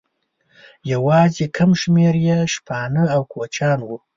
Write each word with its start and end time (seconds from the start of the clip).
یواځې 0.93 1.45
کم 1.55 1.71
شمېر 1.81 2.15
یې 2.25 2.37
شپانه 2.53 3.03
او 3.15 3.21
کوچیان 3.33 3.79
وو. 3.87 3.97